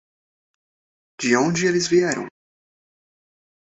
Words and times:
De 1.19 1.37
onde 1.37 1.67
eles 1.67 1.87
vieram? 1.87 2.25